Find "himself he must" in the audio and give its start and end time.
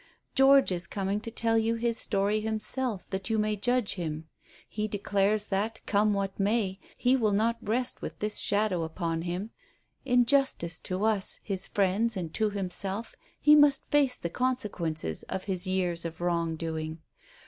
12.49-13.85